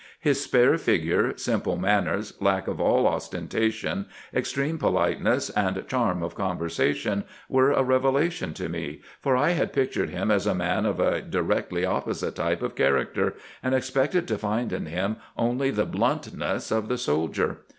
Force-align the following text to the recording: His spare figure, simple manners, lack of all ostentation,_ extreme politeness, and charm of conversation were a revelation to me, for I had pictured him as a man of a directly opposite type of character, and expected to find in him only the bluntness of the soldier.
His 0.19 0.43
spare 0.43 0.79
figure, 0.79 1.37
simple 1.37 1.77
manners, 1.77 2.33
lack 2.39 2.67
of 2.67 2.81
all 2.81 3.05
ostentation,_ 3.05 4.07
extreme 4.35 4.79
politeness, 4.79 5.51
and 5.51 5.85
charm 5.87 6.23
of 6.23 6.33
conversation 6.33 7.23
were 7.47 7.71
a 7.71 7.83
revelation 7.83 8.55
to 8.55 8.67
me, 8.67 9.01
for 9.21 9.37
I 9.37 9.51
had 9.51 9.71
pictured 9.73 10.09
him 10.09 10.31
as 10.31 10.47
a 10.47 10.55
man 10.55 10.87
of 10.87 10.99
a 10.99 11.21
directly 11.21 11.85
opposite 11.85 12.37
type 12.37 12.63
of 12.63 12.75
character, 12.75 13.35
and 13.61 13.75
expected 13.75 14.27
to 14.29 14.39
find 14.39 14.73
in 14.73 14.87
him 14.87 15.17
only 15.37 15.69
the 15.69 15.85
bluntness 15.85 16.71
of 16.71 16.87
the 16.87 16.97
soldier. 16.97 17.57